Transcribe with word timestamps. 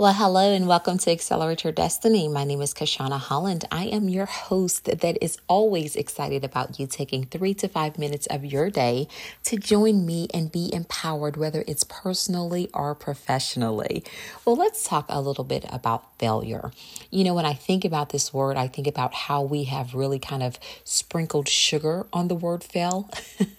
Well, 0.00 0.12
hello 0.12 0.52
and 0.52 0.68
welcome 0.68 0.96
to 0.98 1.10
Accelerate 1.10 1.64
Your 1.64 1.72
Destiny. 1.72 2.28
My 2.28 2.44
name 2.44 2.62
is 2.62 2.72
Kashana 2.72 3.18
Holland. 3.18 3.64
I 3.72 3.86
am 3.86 4.08
your 4.08 4.26
host 4.26 4.84
that 4.84 5.18
is 5.20 5.38
always 5.48 5.96
excited 5.96 6.44
about 6.44 6.78
you 6.78 6.86
taking 6.86 7.24
three 7.24 7.52
to 7.54 7.66
five 7.66 7.98
minutes 7.98 8.28
of 8.28 8.44
your 8.44 8.70
day 8.70 9.08
to 9.42 9.56
join 9.56 10.06
me 10.06 10.28
and 10.32 10.52
be 10.52 10.72
empowered, 10.72 11.36
whether 11.36 11.64
it's 11.66 11.82
personally 11.82 12.70
or 12.72 12.94
professionally. 12.94 14.04
Well, 14.44 14.54
let's 14.54 14.86
talk 14.86 15.06
a 15.08 15.20
little 15.20 15.42
bit 15.42 15.64
about 15.68 16.16
failure. 16.20 16.70
You 17.10 17.24
know, 17.24 17.34
when 17.34 17.44
I 17.44 17.54
think 17.54 17.84
about 17.84 18.10
this 18.10 18.32
word, 18.32 18.56
I 18.56 18.68
think 18.68 18.86
about 18.86 19.12
how 19.12 19.42
we 19.42 19.64
have 19.64 19.94
really 19.94 20.20
kind 20.20 20.44
of 20.44 20.60
sprinkled 20.84 21.48
sugar 21.48 22.06
on 22.12 22.28
the 22.28 22.36
word 22.36 22.62
fail. 22.62 23.10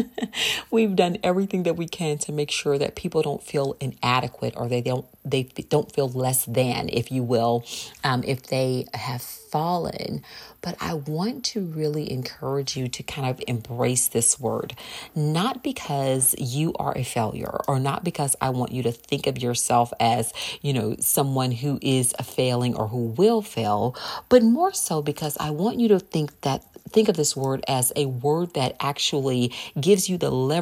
We've 0.72 0.96
done 0.96 1.18
everything 1.22 1.64
that 1.64 1.76
we 1.76 1.86
can 1.86 2.16
to 2.18 2.32
make 2.32 2.50
sure 2.50 2.78
that 2.78 2.96
people 2.96 3.20
don't 3.20 3.42
feel 3.42 3.76
inadequate 3.78 4.54
or 4.56 4.68
they 4.68 4.80
don't 4.80 5.04
they 5.24 5.44
don't 5.44 5.92
feel 5.92 6.08
less 6.08 6.44
than, 6.46 6.88
if 6.88 7.12
you 7.12 7.22
will, 7.22 7.64
um, 8.02 8.24
if 8.24 8.44
they 8.44 8.86
have 8.94 9.22
fallen. 9.22 10.22
But 10.62 10.76
I 10.80 10.94
want 10.94 11.44
to 11.46 11.60
really 11.60 12.10
encourage 12.10 12.76
you 12.76 12.88
to 12.88 13.02
kind 13.02 13.28
of 13.28 13.42
embrace 13.46 14.08
this 14.08 14.40
word, 14.40 14.74
not 15.14 15.62
because 15.62 16.34
you 16.38 16.72
are 16.74 16.96
a 16.96 17.04
failure 17.04 17.60
or 17.68 17.78
not 17.78 18.02
because 18.02 18.34
I 18.40 18.50
want 18.50 18.72
you 18.72 18.82
to 18.84 18.92
think 18.92 19.26
of 19.26 19.38
yourself 19.42 19.92
as, 20.00 20.32
you 20.62 20.72
know, 20.72 20.96
someone 21.00 21.52
who 21.52 21.78
is 21.82 22.14
a 22.18 22.22
failing 22.22 22.74
or 22.74 22.88
who 22.88 23.08
will 23.08 23.42
fail, 23.42 23.94
but 24.28 24.42
more 24.42 24.72
so 24.72 25.02
because 25.02 25.36
I 25.38 25.50
want 25.50 25.78
you 25.78 25.88
to 25.88 25.98
think 25.98 26.40
that 26.42 26.64
think 26.88 27.08
of 27.08 27.16
this 27.16 27.34
word 27.34 27.64
as 27.66 27.92
a 27.96 28.06
word 28.06 28.54
that 28.54 28.76
actually 28.78 29.52
gives 29.80 30.08
you 30.08 30.18
the 30.18 30.30
leverage 30.30 30.61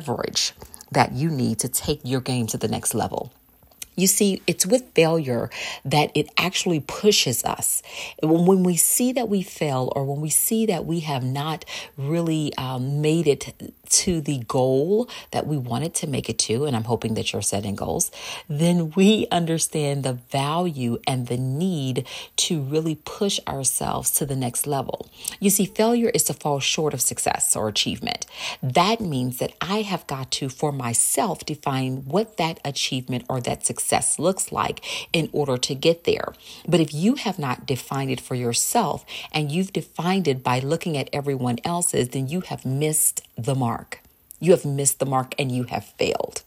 that 0.93 1.13
you 1.13 1.31
need 1.31 1.59
to 1.61 1.69
take 1.69 2.01
your 2.05 2.21
game 2.21 2.47
to 2.49 2.59
the 2.59 2.69
next 2.69 2.95
level. 2.95 3.33
You 4.01 4.07
see, 4.07 4.41
it's 4.47 4.65
with 4.65 4.85
failure 4.95 5.51
that 5.85 6.11
it 6.15 6.31
actually 6.39 6.81
pushes 6.81 7.45
us. 7.45 7.83
When 8.23 8.63
we 8.63 8.77
see 8.77 9.13
that 9.13 9.29
we 9.29 9.43
fail 9.43 9.93
or 9.95 10.05
when 10.05 10.23
we 10.23 10.31
see 10.31 10.65
that 10.67 10.87
we 10.87 11.01
have 11.01 11.23
not 11.23 11.67
really 11.99 12.57
um, 12.57 13.03
made 13.03 13.27
it 13.27 13.75
to 13.91 14.21
the 14.23 14.39
goal 14.47 15.09
that 15.33 15.47
we 15.47 15.59
wanted 15.59 15.93
to 15.97 16.07
make 16.07 16.31
it 16.31 16.39
to, 16.39 16.65
and 16.65 16.75
I'm 16.75 16.85
hoping 16.85 17.13
that 17.15 17.33
you're 17.33 17.43
setting 17.43 17.75
goals, 17.75 18.11
then 18.49 18.93
we 18.93 19.27
understand 19.31 20.03
the 20.03 20.15
value 20.15 20.99
and 21.07 21.27
the 21.27 21.37
need 21.37 22.07
to 22.37 22.63
really 22.63 22.95
push 23.05 23.39
ourselves 23.47 24.11
to 24.13 24.25
the 24.25 24.37
next 24.37 24.67
level. 24.67 25.11
You 25.41 25.51
see, 25.51 25.67
failure 25.67 26.11
is 26.15 26.25
to 26.25 26.35
fall 26.35 26.61
short 26.61 26.95
of 26.95 27.03
success 27.03 27.55
or 27.55 27.69
achievement. 27.69 28.25
That 28.63 29.01
means 29.01 29.39
that 29.39 29.53
I 29.61 29.83
have 29.83 30.07
got 30.07 30.31
to, 30.33 30.49
for 30.49 30.73
myself, 30.73 31.45
define 31.45 32.07
what 32.07 32.39
that 32.39 32.61
achievement 32.65 33.25
or 33.29 33.41
that 33.43 33.67
success 33.91 34.21
looks 34.21 34.53
like 34.53 34.85
in 35.13 35.29
order 35.33 35.59
to 35.59 35.75
get 35.75 36.05
there. 36.05 36.33
But 36.69 36.81
if 36.81 36.95
you 36.95 37.17
have 37.17 37.39
not 37.39 37.67
defined 37.67 38.13
it 38.13 38.21
for 38.21 38.37
yourself 38.37 39.05
and 39.33 39.51
you've 39.51 39.73
defined 39.73 40.29
it 40.29 40.45
by 40.45 40.61
looking 40.61 40.97
at 40.97 41.11
everyone 41.13 41.59
else's, 41.65 42.11
then 42.11 42.29
you 42.29 42.41
have 42.43 42.65
missed 42.65 43.27
the 43.37 43.57
mark. 43.57 44.01
You 44.39 44.53
have 44.53 44.65
missed 44.65 45.01
the 45.01 45.07
mark 45.07 45.35
and 45.39 45.51
you 45.51 45.65
have 45.65 45.85
failed. 45.85 46.43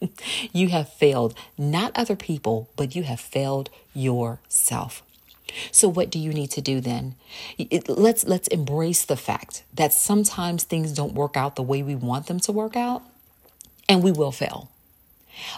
you 0.52 0.68
have 0.68 0.88
failed 0.88 1.34
not 1.58 1.92
other 1.94 2.16
people, 2.16 2.70
but 2.74 2.96
you 2.96 3.02
have 3.02 3.20
failed 3.20 3.68
yourself. 3.94 5.02
So 5.70 5.88
what 5.88 6.10
do 6.10 6.18
you 6.18 6.32
need 6.32 6.50
to 6.52 6.62
do 6.62 6.80
then? 6.80 7.14
It, 7.58 7.88
let's 7.88 8.24
let's 8.24 8.48
embrace 8.48 9.04
the 9.04 9.16
fact 9.16 9.62
that 9.74 9.92
sometimes 9.92 10.64
things 10.64 10.92
don't 10.92 11.14
work 11.14 11.36
out 11.36 11.56
the 11.56 11.62
way 11.62 11.82
we 11.82 11.94
want 11.94 12.26
them 12.26 12.40
to 12.40 12.52
work 12.52 12.76
out 12.76 13.02
and 13.88 14.02
we 14.02 14.12
will 14.12 14.32
fail. 14.32 14.68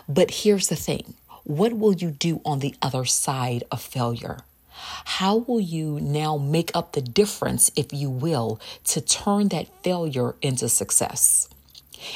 But 0.09 0.31
here's 0.31 0.69
the 0.69 0.77
thing. 0.77 1.15
What 1.45 1.73
will 1.73 1.95
you 1.95 2.11
do 2.11 2.41
on 2.45 2.59
the 2.59 2.75
other 2.83 3.05
side 3.05 3.65
of 3.71 3.81
failure? 3.81 4.39
How 5.05 5.37
will 5.37 5.61
you 5.61 6.01
now 6.01 6.37
make 6.37 6.71
up 6.75 6.93
the 6.93 7.01
difference, 7.01 7.71
if 7.77 7.93
you 7.93 8.11
will, 8.11 8.61
to 8.85 9.01
turn 9.01 9.49
that 9.49 9.69
failure 9.83 10.35
into 10.41 10.69
success? 10.69 11.49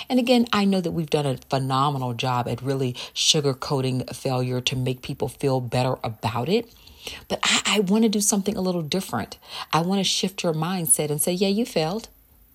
And 0.09 0.19
again, 0.19 0.47
I 0.53 0.65
know 0.65 0.81
that 0.81 0.93
we've 0.93 1.11
done 1.11 1.27
a 1.27 1.37
phenomenal 1.51 2.15
job 2.15 2.49
at 2.49 2.63
really 2.63 2.95
sugarcoating 3.15 4.15
failure 4.15 4.61
to 4.63 4.77
make 4.77 5.03
people 5.03 5.29
feel 5.29 5.61
better 5.61 5.97
about 6.03 6.49
it. 6.49 6.73
But 7.29 7.41
I, 7.43 7.63
I 7.67 7.81
want 7.81 8.05
to 8.05 8.09
do 8.09 8.21
something 8.21 8.57
a 8.57 8.63
little 8.63 8.83
different. 8.83 9.37
I 9.73 9.83
want 9.83 10.01
to 10.01 10.05
shift 10.05 10.43
your 10.43 10.55
mindset 10.55 11.11
and 11.11 11.21
say, 11.21 11.33
yeah, 11.33 11.49
you 11.49 11.67
failed. 11.67 12.09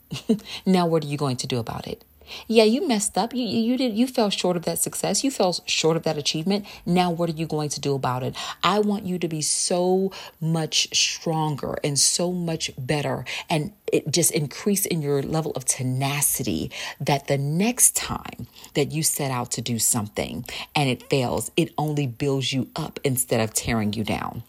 now, 0.65 0.87
what 0.87 1.03
are 1.03 1.07
you 1.07 1.17
going 1.17 1.37
to 1.37 1.47
do 1.47 1.59
about 1.59 1.87
it? 1.87 2.03
Yeah, 2.47 2.63
you 2.63 2.87
messed 2.87 3.17
up. 3.17 3.33
You, 3.33 3.45
you 3.45 3.77
did 3.77 3.97
you 3.97 4.07
fell 4.07 4.29
short 4.29 4.57
of 4.57 4.63
that 4.65 4.79
success. 4.79 5.23
You 5.23 5.31
fell 5.31 5.55
short 5.65 5.97
of 5.97 6.03
that 6.03 6.17
achievement. 6.17 6.65
Now 6.85 7.11
what 7.11 7.29
are 7.29 7.33
you 7.33 7.45
going 7.45 7.69
to 7.69 7.79
do 7.79 7.95
about 7.95 8.23
it? 8.23 8.35
I 8.63 8.79
want 8.79 9.05
you 9.05 9.19
to 9.19 9.27
be 9.27 9.41
so 9.41 10.11
much 10.39 10.87
stronger 10.95 11.77
and 11.83 11.97
so 11.97 12.31
much 12.31 12.71
better 12.77 13.25
and 13.49 13.73
it 13.91 14.11
just 14.11 14.31
increase 14.31 14.85
in 14.85 15.01
your 15.01 15.21
level 15.21 15.51
of 15.53 15.65
tenacity 15.65 16.71
that 16.99 17.27
the 17.27 17.37
next 17.37 17.95
time 17.95 18.47
that 18.75 18.91
you 18.91 19.03
set 19.03 19.31
out 19.31 19.51
to 19.51 19.61
do 19.61 19.79
something 19.79 20.45
and 20.75 20.89
it 20.89 21.09
fails, 21.09 21.51
it 21.57 21.73
only 21.77 22.07
builds 22.07 22.53
you 22.53 22.69
up 22.75 22.99
instead 23.03 23.39
of 23.39 23.53
tearing 23.53 23.93
you 23.93 24.03
down. 24.03 24.43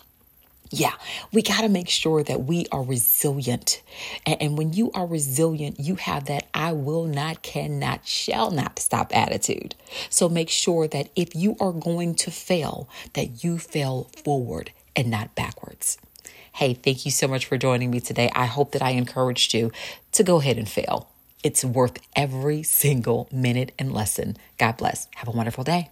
Yeah, 0.73 0.93
we 1.33 1.43
got 1.43 1.63
to 1.63 1.69
make 1.69 1.89
sure 1.89 2.23
that 2.23 2.45
we 2.45 2.67
are 2.71 2.83
resilient. 2.83 3.83
And, 4.25 4.41
and, 4.41 4.59
when 4.59 4.73
you 4.73 4.93
are 4.93 5.05
resilient, 5.05 5.81
you 5.81 5.97
have 5.97 6.27
that 6.27 6.47
I 6.55 6.73
will 6.73 7.07
not, 7.07 7.43
cannot, 7.43 8.07
shall 8.07 8.53
not 8.53 8.79
stop 8.79 9.15
attitude. 9.15 9.75
So 10.11 10.29
make 10.29 10.49
sure 10.49 10.87
that 10.87 11.09
if 11.17 11.35
you 11.35 11.57
are 11.61 11.73
going 11.73 12.15
to 12.17 12.31
fail, 12.31 12.89
that 13.15 13.43
you 13.43 13.59
fail 13.59 14.11
forward 14.25 14.71
and 14.95 15.11
not 15.11 15.35
backwards. 15.35 15.99
Hey, 16.53 16.75
thank 16.75 17.05
you 17.05 17.11
so 17.11 17.27
much 17.27 17.47
for 17.47 17.59
joining 17.59 17.91
me 17.91 17.99
today. 17.99 18.31
I 18.35 18.47
hope 18.47 18.71
that 18.73 18.83
I 18.83 18.91
encouraged 18.91 19.55
you 19.55 19.73
to 20.13 20.23
go 20.23 20.37
ahead 20.37 20.57
and 20.57 20.69
fail. 20.69 21.11
It's 21.43 21.65
worth 21.65 21.99
every 22.15 22.63
single 22.63 23.29
minute 23.33 23.73
and 23.77 23.93
lesson. 23.93 24.37
God 24.59 24.77
bless. 24.77 25.09
Have 25.17 25.27
a 25.27 25.33
wonderful 25.33 25.65
day. 25.65 25.91